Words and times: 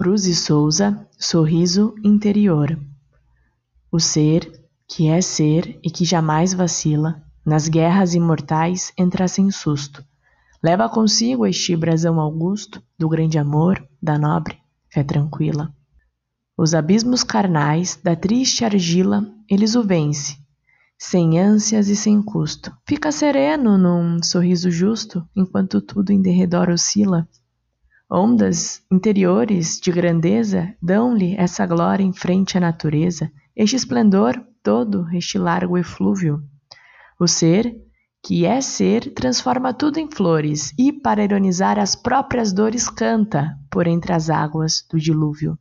Cruz 0.00 0.24
e 0.24 0.34
Souza, 0.34 1.06
Sorriso 1.18 1.94
Interior. 2.02 2.80
O 3.92 4.00
ser, 4.00 4.66
que 4.88 5.08
é 5.08 5.20
ser 5.20 5.78
e 5.84 5.90
que 5.90 6.06
jamais 6.06 6.54
vacila, 6.54 7.22
nas 7.44 7.68
guerras 7.68 8.14
imortais 8.14 8.94
entra 8.96 9.28
sem 9.28 9.50
susto. 9.50 10.02
Leva 10.62 10.88
consigo 10.88 11.46
este 11.46 11.76
brasão 11.76 12.18
augusto 12.18 12.82
do 12.98 13.10
grande 13.10 13.36
amor, 13.36 13.86
da 14.02 14.18
nobre 14.18 14.56
fé 14.88 15.04
tranquila. 15.04 15.70
Os 16.56 16.72
abismos 16.72 17.22
carnais 17.22 18.00
da 18.02 18.16
triste 18.16 18.64
argila, 18.64 19.30
eles 19.50 19.74
o 19.74 19.82
vence, 19.82 20.38
sem 20.98 21.38
ânsias 21.38 21.88
e 21.88 21.94
sem 21.94 22.22
custo. 22.22 22.72
Fica 22.88 23.12
sereno 23.12 23.76
num 23.76 24.22
sorriso 24.22 24.70
justo, 24.70 25.28
enquanto 25.36 25.78
tudo 25.78 26.10
em 26.10 26.22
derredor 26.22 26.70
oscila. 26.70 27.28
Ondas 28.12 28.82
interiores 28.90 29.78
de 29.78 29.92
grandeza 29.92 30.74
dão-lhe 30.82 31.36
essa 31.36 31.64
glória 31.64 32.02
em 32.02 32.12
frente 32.12 32.58
à 32.58 32.60
natureza, 32.60 33.30
este 33.54 33.76
esplendor 33.76 34.44
todo, 34.64 35.06
este 35.12 35.38
largo 35.38 35.78
eflúvio. 35.78 36.42
O 37.20 37.28
ser, 37.28 37.72
que 38.20 38.44
é 38.44 38.60
ser, 38.60 39.14
transforma 39.14 39.72
tudo 39.72 39.98
em 39.98 40.10
flores 40.10 40.74
e, 40.76 40.92
para 40.92 41.22
ironizar 41.22 41.78
as 41.78 41.94
próprias 41.94 42.52
dores, 42.52 42.90
canta 42.90 43.56
por 43.70 43.86
entre 43.86 44.12
as 44.12 44.28
águas 44.28 44.84
do 44.90 44.98
dilúvio. 44.98 45.56